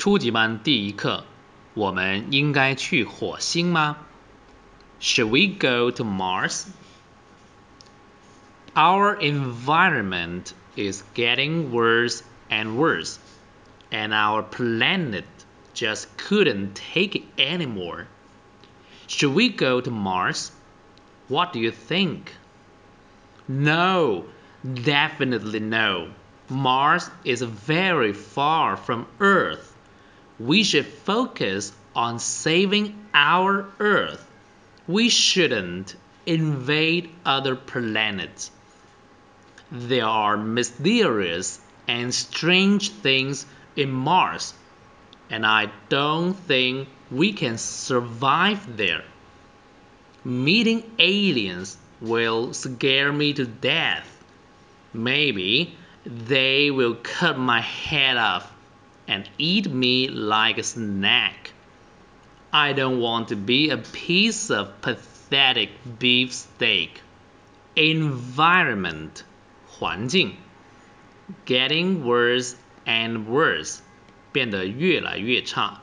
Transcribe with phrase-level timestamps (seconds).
[0.00, 1.24] 初级班第一课，
[1.74, 3.98] 我们应该去火星吗？
[5.00, 6.66] Should we go to Mars?
[8.74, 13.16] Our environment is getting worse and worse,
[13.90, 15.24] and our planet
[15.74, 18.06] just couldn't take it anymore.
[19.08, 20.50] Should we go to Mars?
[21.28, 22.32] What do you think?
[23.48, 24.24] No,
[24.62, 26.08] definitely no.
[26.48, 29.69] Mars is very far from Earth.
[30.45, 34.25] We should focus on saving our Earth.
[34.87, 35.95] We shouldn't
[36.25, 38.49] invade other planets.
[39.71, 44.55] There are mysterious and strange things in Mars,
[45.29, 49.03] and I don't think we can survive there.
[50.23, 54.07] Meeting aliens will scare me to death.
[54.91, 58.51] Maybe they will cut my head off
[59.10, 61.52] and eat me like a snack.
[62.52, 67.02] I don't want to be a piece of pathetic beefsteak.
[67.74, 69.22] Environment
[69.68, 70.34] 环境
[71.44, 72.54] getting worse
[72.86, 73.80] and worse
[74.32, 75.82] 变得越来越差。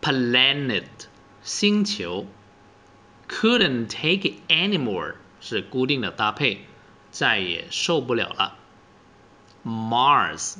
[0.00, 0.84] Planet
[1.42, 2.26] 星球
[3.28, 6.60] couldn't take it anymore 是固定的搭配，
[7.10, 8.56] 再也受不了了。
[9.64, 10.56] Mars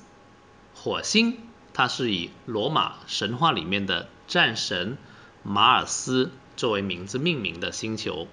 [0.74, 1.38] 火星，
[1.73, 4.97] 它是以罗马神话里面的战神
[5.43, 8.27] 马尔斯作为名字命名的星球。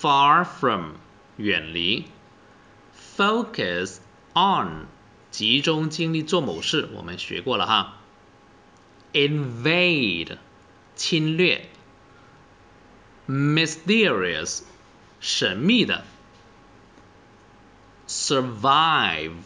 [0.00, 0.92] Far from
[1.36, 2.06] 远离。
[3.16, 3.98] Focus
[4.34, 4.86] on
[5.30, 7.96] 集中精力做某事，我们学过了哈。
[9.12, 10.38] Invade
[10.96, 11.68] 侵略。
[13.28, 14.62] Mysterious
[15.20, 16.04] 神秘的。
[18.08, 19.36] Survive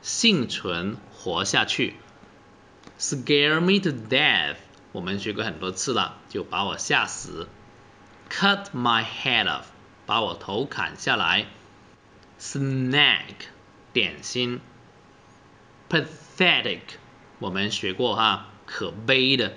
[0.00, 1.95] 幸存活下去。
[2.99, 4.57] Scare me to death
[4.91, 7.47] 我们学过很多次了，就把我吓死。
[8.29, 9.65] Cut my head off
[10.05, 11.45] 把我头砍下来。
[12.39, 13.35] snack
[13.91, 14.61] 点心，
[15.89, 16.81] pathetic
[17.39, 19.53] 我们学过哈，可悲的，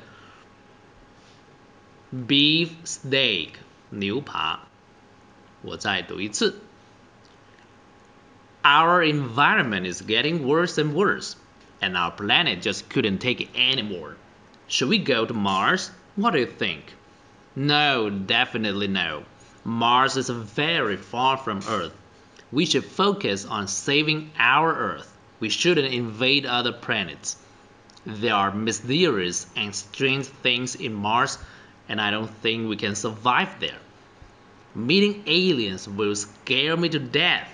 [2.12, 3.50] beef steak
[3.90, 4.66] 牛扒，
[5.60, 6.60] 我再读一次，
[8.64, 11.34] Our environment is getting worse and worse,
[11.81, 14.17] and our planet just couldn't take it anymore.
[14.67, 15.91] Should we go to Mars?
[16.15, 16.93] What do you think?
[17.55, 19.23] No, definitely no.
[19.63, 21.93] Mars is very far from Earth.
[22.51, 25.11] We should focus on saving our Earth.
[25.39, 27.35] We shouldn't invade other planets.
[28.05, 31.37] There are mysterious and strange things in Mars,
[31.89, 33.79] and I don't think we can survive there.
[34.73, 37.49] Meeting aliens will scare me to death.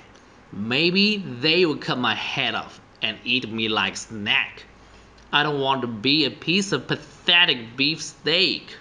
[0.51, 4.63] Maybe they will cut my head off and eat me like snack.
[5.31, 8.77] I don't want to be a piece of pathetic beef steak.